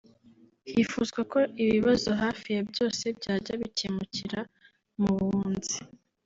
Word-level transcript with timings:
Hifuzwa 0.73 1.19
ko 1.31 1.39
ibibazo 1.63 2.09
hafi 2.21 2.47
ya 2.55 2.63
byose 2.69 3.03
byajya 3.17 3.53
bikemukira 3.61 4.39
mu 5.01 5.11
bunzi 5.17 5.75